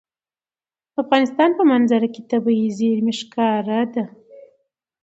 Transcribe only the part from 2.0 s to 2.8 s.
کې طبیعي